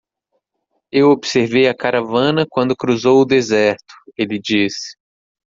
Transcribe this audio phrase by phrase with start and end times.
[0.91, 4.97] "Eu observei a caravana quando cruzou o deserto?" ele disse.